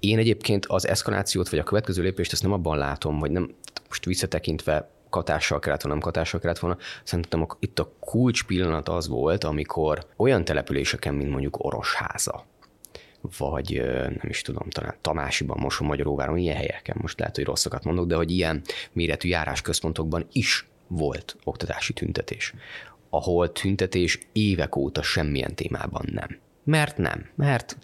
[0.00, 3.54] Én egyébként az eszkalációt, vagy a következő lépést ezt nem abban látom, hogy nem
[3.88, 6.78] most visszatekintve katással kellett volna, nem katással kellett volna.
[7.04, 12.44] Szerintem itt a kulcs pillanat az volt, amikor olyan településeken, mint mondjuk Orosháza,
[13.38, 18.06] vagy nem is tudom, talán Tamásiban, Moson, Magyaróváron, ilyen helyeken, most lehet, hogy rosszakat mondok,
[18.06, 22.54] de hogy ilyen méretű járásközpontokban is volt oktatási tüntetés,
[23.10, 26.38] ahol tüntetés évek óta semmilyen témában nem.
[26.64, 27.76] Mert nem, mert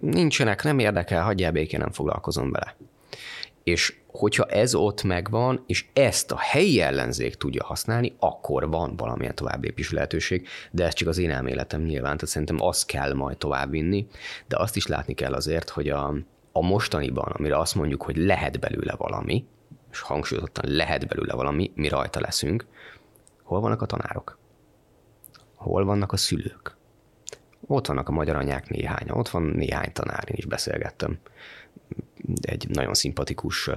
[0.00, 2.76] nincsenek, nem érdekel, hagyjál békén, nem foglalkozom vele.
[3.64, 9.34] És hogyha ez ott megvan, és ezt a helyi ellenzék tudja használni, akkor van valamilyen
[9.34, 14.06] továbblépés lehetőség, de ez csak az én elméletem nyilván, tehát szerintem azt kell majd továbbvinni,
[14.46, 16.14] de azt is látni kell azért, hogy a,
[16.52, 19.44] a mostaniban, amire azt mondjuk, hogy lehet belőle valami,
[19.90, 22.66] és hangsúlyozottan lehet belőle valami, mi rajta leszünk,
[23.42, 24.38] hol vannak a tanárok?
[25.54, 26.76] Hol vannak a szülők?
[27.66, 31.18] Ott vannak a magyar anyák néhány, ott van néhány tanár, én is beszélgettem
[32.40, 33.70] egy nagyon szimpatikus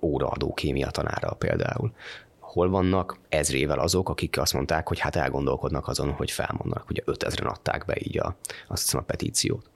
[0.00, 1.92] óraadó kémia tanára például.
[2.38, 6.90] Hol vannak ezrével azok, akik azt mondták, hogy hát elgondolkodnak azon, hogy felmondanak.
[6.90, 8.36] Ugye 5000-en adták be így a,
[8.68, 9.70] azt hiszem a petíciót.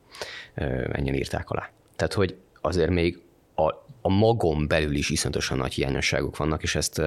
[0.92, 1.70] Ennyien írták alá.
[1.96, 3.20] Tehát, hogy azért még
[3.54, 7.02] a a magon belül is iszonyatosan nagy hiányosságok vannak, és ezt,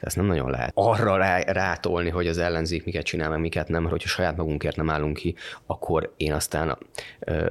[0.00, 3.80] ezt nem nagyon lehet arra rá, rátolni, hogy az ellenzék miket csinál, meg miket nem,
[3.80, 5.34] mert hogyha saját magunkért nem állunk ki,
[5.66, 6.78] akkor én aztán a,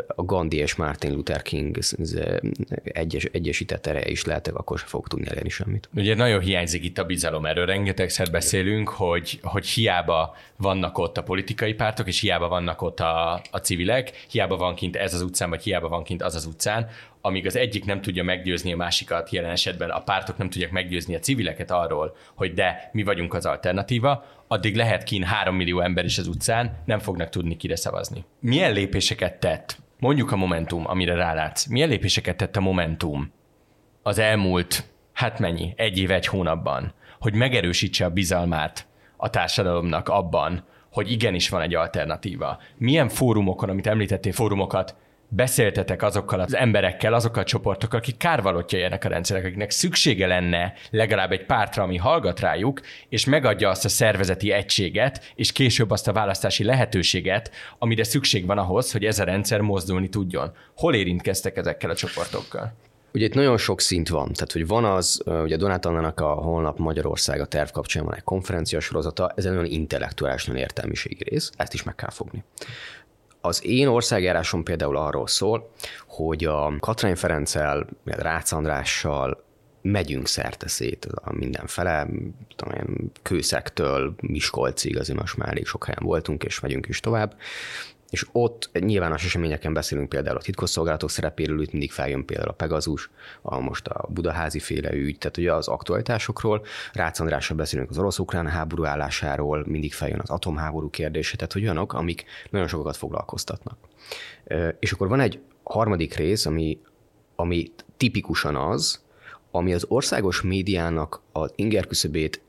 [0.08, 1.78] a Gandhi és Martin Luther King
[2.84, 5.90] egyes, egyesített ereje is lehetek, akkor sem fog tudni elérni semmit.
[5.96, 11.24] Ugye nagyon hiányzik itt a bizalom, erről rengetegszer beszélünk, hogy, hogy hiába vannak ott a
[11.24, 15.50] politikai pártok, és hiába vannak ott a, a civilek, hiába van kint ez az utcán,
[15.50, 16.90] vagy hiába van kint az az utcán,
[17.22, 21.16] amíg az egyik nem tudja meggyőzni a másikat, jelen esetben a pártok nem tudják meggyőzni
[21.16, 26.06] a civileket arról, hogy de mi vagyunk az alternatíva, addig lehet kín három millió ember
[26.06, 28.26] is az utcán, nem fognak tudni kire szavazni.
[28.40, 33.32] Milyen lépéseket tett, mondjuk a Momentum, amire rálátsz, milyen lépéseket tett a Momentum
[34.04, 40.64] az elmúlt, hát mennyi, egy év, egy hónapban, hogy megerősítse a bizalmát a társadalomnak abban,
[40.92, 42.60] hogy igenis van egy alternatíva.
[42.78, 44.96] Milyen fórumokon, amit említettél, fórumokat
[45.30, 50.74] beszéltetek azokkal az emberekkel, azokkal a csoportokkal, akik kárvalotjai ennek a rendszerek, akiknek szüksége lenne
[50.90, 56.08] legalább egy pártra, ami hallgat rájuk, és megadja azt a szervezeti egységet, és később azt
[56.08, 60.52] a választási lehetőséget, amire szükség van ahhoz, hogy ez a rendszer mozdulni tudjon.
[60.76, 62.74] Hol érintkeztek ezekkel a csoportokkal?
[63.14, 66.78] Ugye itt nagyon sok szint van, tehát hogy van az, ugye Donát Annának a holnap
[66.78, 71.52] Magyarország a terv kapcsán van egy konferencia sorozata, ez egy nagyon intellektuális, nagyon értelmiségi rész,
[71.58, 72.44] ezt is meg kell fogni.
[73.48, 75.72] Az én országjárásom például arról szól,
[76.08, 79.44] hogy a Katrány Ferenccel, Rácz Andrással
[79.82, 82.08] megyünk szerte szét mindenfele,
[82.56, 87.36] tudom Kőszektől Miskolcig, azért most már elég sok helyen voltunk, és megyünk is tovább
[88.10, 93.10] és ott nyilvános eseményeken beszélünk például a titkosszolgálatok szerepéről, itt mindig feljön például a Pegazus,
[93.42, 98.48] a most a budaházi féle ügy, tehát ugye az aktualitásokról, Rácz Andrással beszélünk az orosz-ukrán
[98.48, 103.78] háború állásáról, mindig feljön az atomháború kérdése, tehát hogy olyanok, amik nagyon sokat foglalkoztatnak.
[104.80, 106.80] És akkor van egy harmadik rész, ami,
[107.36, 109.06] ami tipikusan az,
[109.52, 112.42] ami az országos médiának az ingerküszöbét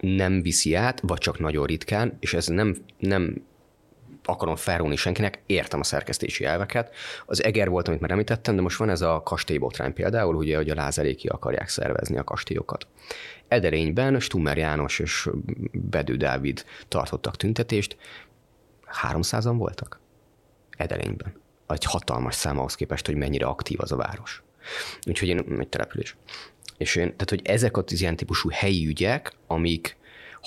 [0.00, 3.44] nem viszi át, vagy csak nagyon ritkán, és ez nem, nem
[4.26, 6.94] akarom felrúni senkinek, értem a szerkesztési elveket.
[7.26, 10.70] Az Eger volt, amit már említettem, de most van ez a kastélybotrány például, ugye, hogy
[10.70, 12.86] a Lázaréki akarják szervezni a kastélyokat.
[13.48, 15.28] Ederényben Stummer János és
[15.72, 17.96] Bedő Dávid tartottak tüntetést,
[19.02, 20.00] 300-an voltak
[20.76, 21.34] Ederényben.
[21.68, 24.42] Egy hatalmas szám ahhoz képest, hogy mennyire aktív az a város.
[25.06, 26.16] Úgyhogy én egy település.
[26.76, 29.96] És én, tehát, hogy ezek az ilyen típusú helyi ügyek, amik,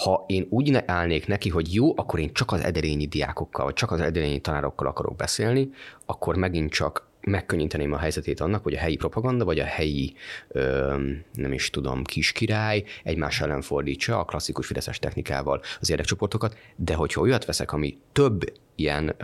[0.04, 3.92] ha én úgy állnék neki, hogy jó, akkor én csak az ederényi diákokkal, vagy csak
[3.92, 5.70] az ederényi tanárokkal akarok beszélni,
[6.06, 10.14] akkor megint csak megkönnyíteném a helyzetét annak, hogy a helyi propaganda, vagy a helyi,
[10.48, 10.96] ö,
[11.34, 17.22] nem is tudom, kiskirály egymás ellen fordítsa a klasszikus fideszes technikával az érdekcsoportokat, de hogyha
[17.22, 19.16] olyat veszek, ami több ilyen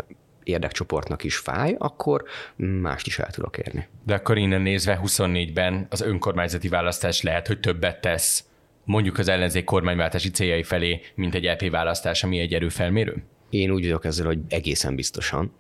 [0.44, 2.24] érdekcsoportnak is fáj, akkor
[2.56, 3.88] mást is el tudok érni.
[4.06, 8.44] De akkor innen nézve 24-ben az önkormányzati választás lehet, hogy többet tesz
[8.86, 13.24] mondjuk az ellenzék kormányváltási céljai felé, mint egy EP választás, ami egy erőfelmérő?
[13.50, 15.52] Én úgy vagyok ezzel, hogy egészen biztosan.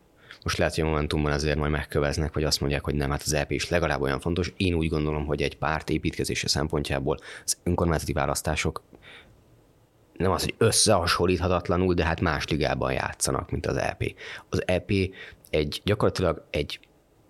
[0.43, 3.33] Most lehet, hogy a Momentumban azért majd megköveznek, vagy azt mondják, hogy nem, hát az
[3.33, 4.53] EP is legalább olyan fontos.
[4.57, 8.83] Én úgy gondolom, hogy egy párt építkezése szempontjából az önkormányzati választások
[10.17, 14.03] nem az, hogy összehasonlíthatatlanul, de hát más ligában játszanak, mint az EP.
[14.49, 14.91] Az EP
[15.49, 16.79] egy gyakorlatilag egy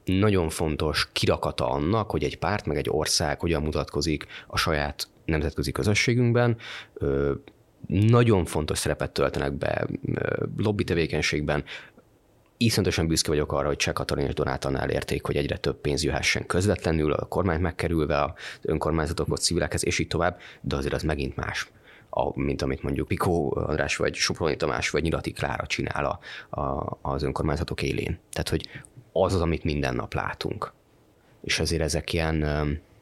[0.05, 5.71] nagyon fontos kirakata annak, hogy egy párt meg egy ország hogyan mutatkozik a saját nemzetközi
[5.71, 6.57] közösségünkben,
[7.87, 9.87] nagyon fontos szerepet töltenek be
[10.57, 11.63] lobby tevékenységben,
[12.57, 16.45] Iszonyatosan büszke vagyok arra, hogy Cseh Katalin és Donátán elérték, hogy egyre több pénz jöhessen
[16.45, 21.71] közvetlenül, a kormány megkerülve az önkormányzatokhoz, civilekhez, és így tovább, de azért az megint más
[22.09, 26.19] a, mint amit mondjuk Pikó András, vagy Soproni Tamás, vagy Nyilati Klára csinál a,
[26.61, 28.19] a, az önkormányzatok élén.
[28.31, 28.69] Tehát, hogy
[29.11, 30.73] az az, amit minden nap látunk.
[31.41, 32.35] És azért ezek ilyen,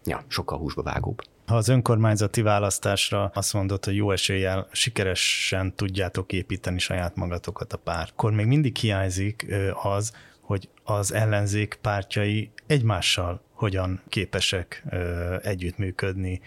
[0.03, 1.21] ja, sokkal húsba vágóbb.
[1.53, 7.77] Ha az önkormányzati választásra azt mondod, hogy jó eséllyel sikeresen tudjátok építeni saját magatokat a
[7.77, 9.45] párt, akkor még mindig hiányzik
[9.83, 14.83] az, hogy az ellenzék pártjai egymással hogyan képesek
[15.41, 16.41] együttműködni,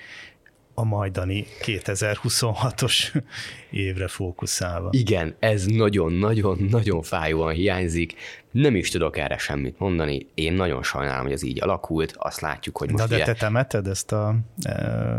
[0.78, 3.22] a majdani 2026-os
[3.70, 4.88] évre fókuszálva.
[4.92, 8.14] Igen, ez nagyon-nagyon-nagyon fájóan hiányzik.
[8.50, 10.26] Nem is tudok erre semmit mondani.
[10.34, 12.14] Én nagyon sajnálom, hogy ez így alakult.
[12.16, 14.72] Azt látjuk, hogy most Na de te temeted ezt a e,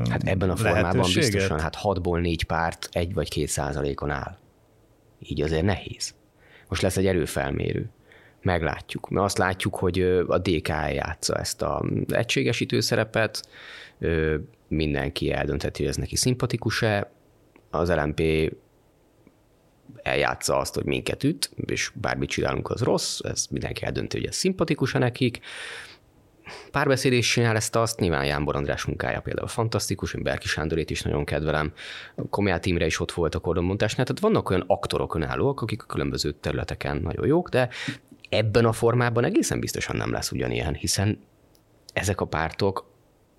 [0.10, 4.38] Hát ebben a formában biztosan, hát 6-ból 4 párt egy vagy két százalékon áll.
[5.20, 6.14] Így azért nehéz.
[6.68, 7.90] Most lesz egy erőfelmérő
[8.42, 9.10] meglátjuk.
[9.10, 13.48] Mert azt látjuk, hogy a DK játsza ezt a egységesítő szerepet,
[14.68, 17.12] mindenki eldöntheti, hogy ez neki szimpatikus-e,
[17.70, 18.22] az LMP
[20.04, 24.36] eljátsza azt, hogy minket üt, és bármit csinálunk, az rossz, ez mindenki eldönti, hogy ez
[24.36, 25.40] szimpatikus-e nekik.
[26.72, 31.02] Párbeszéd is csinál ezt azt, nyilván Jánbor András munkája például fantasztikus, én Berki Sándorét is
[31.02, 31.74] nagyon kedvelem,
[32.30, 36.32] Komját Imre is ott volt a kordonbontásnál, tehát vannak olyan aktorok önállóak, akik a különböző
[36.32, 37.70] területeken nagyon jók, de
[38.30, 41.20] ebben a formában egészen biztosan nem lesz ugyanilyen, hiszen
[41.94, 42.86] ezek a pártok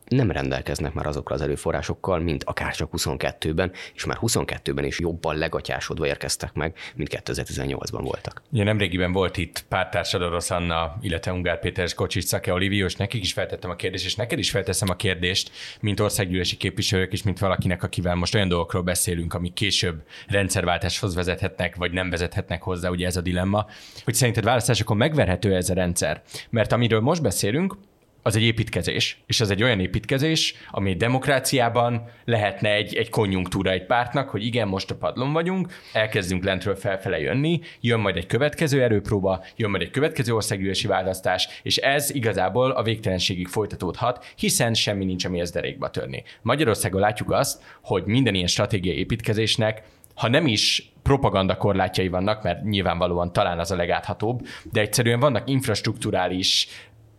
[0.09, 5.37] nem rendelkeznek már azokkal az erőforrásokkal, mint akár csak 22-ben, és már 22-ben is jobban
[5.37, 8.43] legatyásodva érkeztek meg, mint 2018-ban voltak.
[8.53, 12.97] Ja, nemrégiben volt itt pártársad Orosz Anna, illetve Ungár Péter és Kocsis Szake Olivió, és
[12.97, 17.23] nekik is feltettem a kérdést, és neked is felteszem a kérdést, mint országgyűlési képviselők, és
[17.23, 22.89] mint valakinek, akivel most olyan dolgokról beszélünk, amik később rendszerváltáshoz vezethetnek, vagy nem vezethetnek hozzá,
[22.89, 23.67] ugye ez a dilemma,
[24.05, 26.23] hogy szerinted választásokon megverhető ez a rendszer?
[26.51, 27.77] Mert amiről most beszélünk,
[28.23, 33.87] az egy építkezés, és az egy olyan építkezés, ami demokráciában lehetne egy, egy konjunktúra egy
[33.87, 38.83] pártnak, hogy igen, most a padlon vagyunk, elkezdünk lentről felfele jönni, jön majd egy következő
[38.83, 45.05] erőpróba, jön majd egy következő országgyűlési választás, és ez igazából a végtelenségig folytatódhat, hiszen semmi
[45.05, 46.23] nincs, ami ezt derékba törni.
[46.43, 49.83] Magyarországon látjuk azt, hogy minden ilyen stratégiai építkezésnek
[50.19, 55.51] ha nem is propaganda korlátjai vannak, mert nyilvánvalóan talán az a legáthatóbb, de egyszerűen vannak
[55.51, 56.69] infrastruktúrális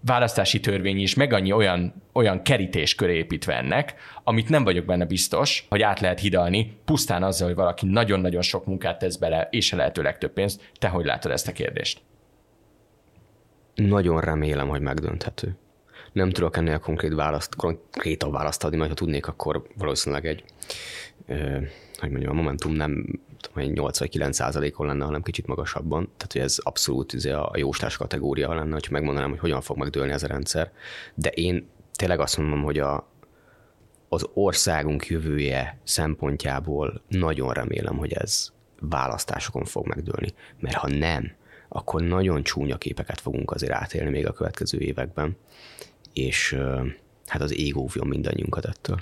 [0.02, 5.06] választási törvény is meg annyi olyan, olyan kerítés köré építve ennek, amit nem vagyok benne
[5.06, 9.74] biztos, hogy át lehet hidalni, pusztán azzal, hogy valaki nagyon-nagyon sok munkát tesz bele, és
[9.74, 10.72] a lehető legtöbb pénzt.
[10.80, 12.02] Te hogy látod ezt a kérdést?
[13.76, 15.58] Nagyon remélem, hogy megdönthető.
[16.12, 20.44] Nem tudok ennél konkrét választ, konkrétabb választ adni, majd ha tudnék, akkor valószínűleg egy,
[21.28, 21.58] ö,
[22.00, 26.04] hogy mondjam, a Momentum nem tudom, 8 vagy 9 százalékon lenne, hanem kicsit magasabban.
[26.18, 30.12] Tehát, hogy ez abszolút ez a jóstás kategória lenne, hogy megmondanám, hogy hogyan fog megdőlni
[30.12, 30.72] ez a rendszer.
[31.16, 33.10] De én tényleg azt mondom, hogy a,
[34.10, 40.34] az országunk jövője szempontjából nagyon remélem, hogy ez választásokon fog megdőlni.
[40.60, 41.32] Mert ha nem,
[41.70, 45.38] akkor nagyon csúnya képeket fogunk azért átélni még a következő években.
[46.14, 46.58] És
[47.30, 49.00] hát az ég óvjon mindannyiunkat ettől.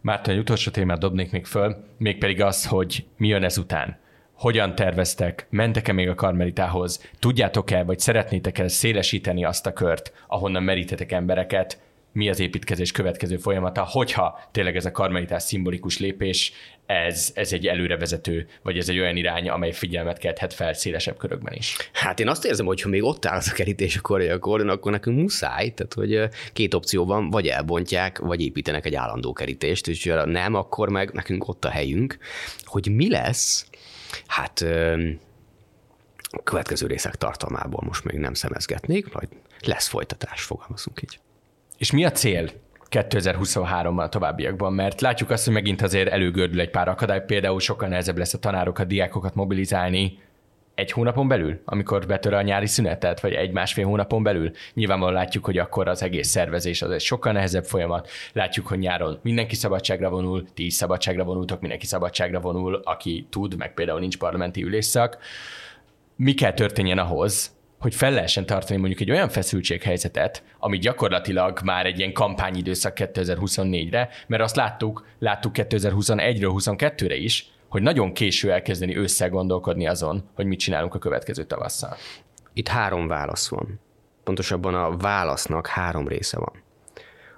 [0.00, 3.98] Márta, egy utolsó témát dobnék még föl, mégpedig az, hogy mi jön ezután.
[4.32, 5.46] Hogyan terveztek?
[5.50, 7.08] Mentek-e még a karmelitához?
[7.18, 11.80] Tudjátok-e, vagy szeretnétek-e szélesíteni azt a kört, ahonnan merítetek embereket?
[12.12, 16.52] Mi az építkezés következő folyamata, hogyha tényleg ez a karmelitás szimbolikus lépés,
[16.86, 21.52] ez, ez egy előrevezető, vagy ez egy olyan irány, amely figyelmet kelthet fel szélesebb körökben
[21.52, 21.76] is.
[21.92, 24.68] Hát én azt érzem, hogy ha még ott áll az a kerítés a korea kordon,
[24.68, 29.88] akkor nekünk muszáj, tehát hogy két opció van, vagy elbontják, vagy építenek egy állandó kerítést,
[29.88, 32.18] és ha nem, akkor meg nekünk ott a helyünk.
[32.62, 33.66] Hogy mi lesz,
[34.26, 34.60] hát
[36.30, 39.28] a következő részek tartalmából most még nem szemezgetnék, majd
[39.60, 41.18] lesz folytatás, fogalmazunk így.
[41.80, 42.50] És mi a cél
[42.90, 47.88] 2023-ban a továbbiakban, mert látjuk azt, hogy megint azért előgördül egy pár akadály, például sokkal
[47.88, 50.18] nehezebb lesz a tanárokat, diákokat mobilizálni
[50.74, 54.50] egy hónapon belül, amikor betör a nyári szünetet, vagy egy-másfél hónapon belül.
[54.74, 58.08] Nyilvánvalóan látjuk, hogy akkor az egész szervezés az egy sokkal nehezebb folyamat.
[58.32, 63.56] Látjuk, hogy nyáron mindenki szabadságra vonul, ti is szabadságra vonultok, mindenki szabadságra vonul, aki tud,
[63.56, 65.18] meg például nincs parlamenti ülésszak.
[66.16, 71.86] Mi kell történjen ahhoz, hogy fel lehessen tartani mondjuk egy olyan feszültséghelyzetet, ami gyakorlatilag már
[71.86, 78.96] egy ilyen kampányidőszak 2024-re, mert azt láttuk, láttuk 2021-ről 22-re is, hogy nagyon késő elkezdeni
[78.96, 81.96] ősszel gondolkodni azon, hogy mit csinálunk a következő tavasszal.
[82.52, 83.80] Itt három válasz van.
[84.24, 86.62] Pontosabban a válasznak három része van.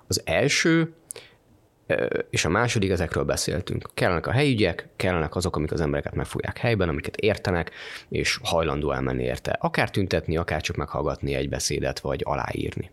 [0.07, 0.95] Az első,
[2.31, 3.89] És a második, ezekről beszéltünk.
[3.95, 7.71] Kellenek a helyi ügyek, kellenek azok, amik az embereket megfogják helyben, amiket értenek,
[8.09, 9.57] és hajlandó elmenni érte.
[9.61, 12.91] Akár tüntetni, akár csak meghallgatni egy beszédet, vagy aláírni.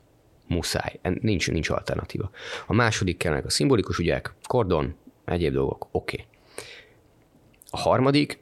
[0.47, 0.99] Muszáj.
[1.21, 2.29] Nincs, nincs alternatíva.
[2.67, 4.95] A második kellenek a szimbolikus ügyek, kordon,
[5.25, 6.15] egyéb dolgok, oké.
[6.15, 6.27] Okay.
[7.69, 8.39] A harmadik,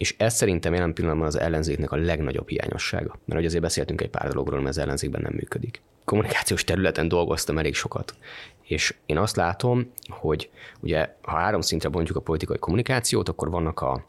[0.00, 3.18] és ez szerintem jelen pillanatban az ellenzéknek a legnagyobb hiányossága.
[3.24, 5.82] Mert hogy azért beszéltünk egy pár dologról, mert az ellenzékben nem működik.
[6.04, 8.14] Kommunikációs területen dolgoztam elég sokat,
[8.62, 13.80] és én azt látom, hogy ugye ha három szintre bontjuk a politikai kommunikációt, akkor vannak
[13.80, 14.04] a,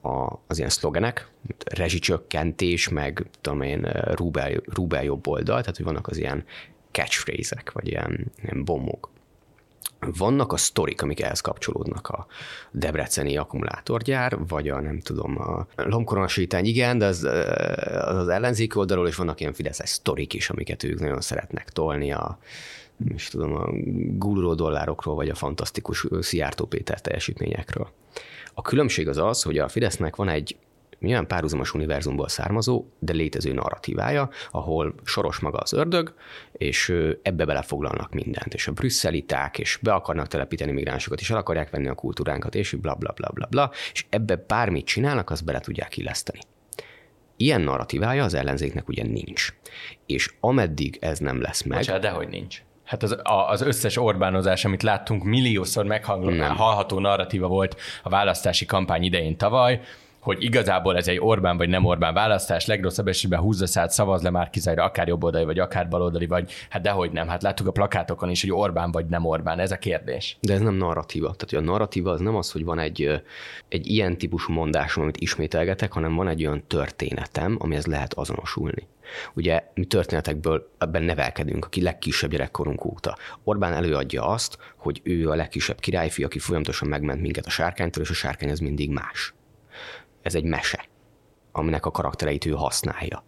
[0.00, 3.80] a, az ilyen szlogenek, mint rezsicsökkentés, meg tudom én,
[4.14, 6.44] Rubel, Rubel jobb oldal, tehát hogy vannak az ilyen
[6.90, 9.10] catchphrase-ek, vagy ilyen, ilyen bombok.
[10.16, 12.26] Vannak a sztorik, amik ehhez kapcsolódnak, a
[12.70, 19.08] debreceni akkumulátorgyár, vagy a nem tudom, a lomkoronasítány, igen, de az, az, az ellenzéki oldalról
[19.08, 22.38] is vannak ilyen fideszes sztorik is, amiket ők nagyon szeretnek tolni a,
[23.14, 23.68] is tudom, a
[24.18, 27.88] gulró dollárokról, vagy a fantasztikus Szijjártó Péter teljesítményekről.
[28.54, 30.56] A különbség az az, hogy a Fidesznek van egy
[31.02, 36.14] milyen párhuzamos univerzumból származó, de létező narratívája, ahol soros maga az ördög,
[36.52, 41.70] és ebbe belefoglalnak mindent, és a brüsszeliták, és be akarnak telepíteni migránsokat, és el akarják
[41.70, 45.60] venni a kultúránkat, és bla bla bla bla bla, és ebbe bármit csinálnak, azt bele
[45.60, 46.38] tudják illeszteni.
[47.36, 49.54] Ilyen narratívája az ellenzéknek ugye nincs.
[50.06, 51.78] És ameddig ez nem lesz meg...
[51.78, 52.62] Bocsánat, dehogy nincs.
[52.84, 59.36] Hát az, az összes Orbánozás, amit láttunk, milliószor meghallható narratíva volt a választási kampány idején
[59.36, 59.80] tavaly,
[60.22, 64.30] hogy igazából ez egy Orbán vagy nem Orbán választás, legrosszabb esetben húzza szállt, szavaz le
[64.30, 67.28] már kizárólag akár jobboldali, vagy akár baloldali, vagy hát dehogy nem.
[67.28, 70.36] Hát láttuk a plakátokon is, hogy Orbán vagy nem Orbán, ez a kérdés.
[70.40, 71.34] De ez nem narratíva.
[71.34, 73.22] Tehát a narratíva az nem az, hogy van egy,
[73.68, 78.88] egy ilyen típusú mondásom, amit ismételgetek, hanem van egy olyan történetem, amihez lehet azonosulni.
[79.34, 83.16] Ugye mi történetekből ebben nevelkedünk, aki legkisebb gyerekkorunk óta.
[83.44, 88.10] Orbán előadja azt, hogy ő a legkisebb királyfi, aki folyamatosan megment minket a sárkánytól, és
[88.10, 89.34] a sárkány az mindig más
[90.22, 90.84] ez egy mese,
[91.52, 93.24] aminek a karaktereit ő használja.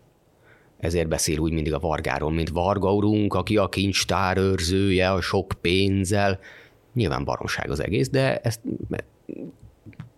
[0.79, 5.53] Ezért beszél úgy mindig a Vargáról, mint Varga urunk, aki a kincstár őrzője a sok
[5.61, 6.39] pénzzel.
[6.95, 8.61] Nyilván baromság az egész, de ezt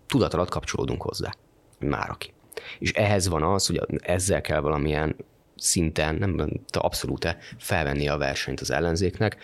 [0.07, 1.33] tudat alatt kapcsolódunk hozzá.
[1.79, 2.33] Már aki.
[2.79, 5.15] És ehhez van az, hogy ezzel kell valamilyen
[5.55, 9.37] szinten, nem abszolút felvenni a versenyt az ellenzéknek,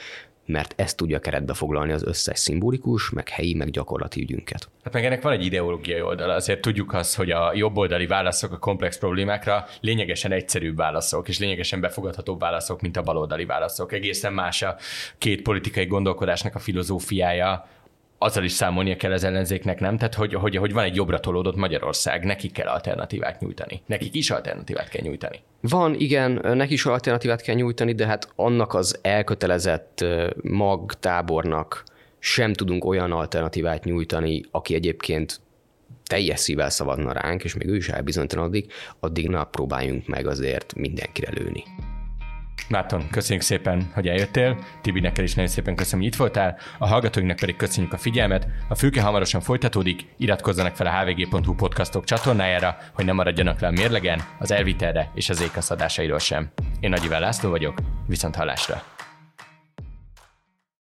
[0.46, 4.70] mert ezt tudja keretbe foglalni az összes szimbolikus, meg helyi, meg gyakorlati ügyünket.
[4.84, 6.34] Hát meg ennek van egy ideológiai oldala.
[6.34, 11.82] Azért tudjuk azt, hogy a jobboldali válaszok a komplex problémákra lényegesen egyszerűbb válaszok, és lényegesen
[11.82, 13.94] befogadhatóbb válaszok, mint a baloldali válaszok.
[13.94, 14.76] Egészen más a
[15.18, 17.68] két politikai gondolkodásnak a filozófiája,
[18.24, 19.98] azzal is számolnia kell az ellenzéknek, nem?
[19.98, 23.82] Tehát, hogy, hogy, hogy van egy jobbra tolódott Magyarország, nekik kell alternatívát nyújtani.
[23.86, 25.40] Nekik is alternatívát kell nyújtani.
[25.62, 30.06] Van, igen, neki is alternatívát kell nyújtani, de hát annak az elkötelezett
[30.42, 31.84] magtábornak
[32.20, 35.40] sem tudunk olyan alternatívát nyújtani, aki egyébként
[36.06, 41.32] teljes szívvel szavazna ránk, és még ő is elbizonytalanodik, addig na próbáljunk meg azért mindenkire
[41.32, 41.64] lőni.
[42.70, 44.58] Márton, köszönjük szépen, hogy eljöttél.
[44.82, 46.58] Tibi, neked is nagyon szépen köszönöm, hogy itt voltál.
[46.78, 48.48] A hallgatóinknak pedig köszönjük a figyelmet.
[48.70, 53.72] A fülke hamarosan folytatódik, iratkozzanak fel a hvg.hu podcastok csatornájára, hogy ne maradjanak le a
[53.72, 56.52] mérlegen, az elvitelre és az ékaszadásairól sem.
[56.80, 58.93] Én Nagy Iván László vagyok, viszont hallásra.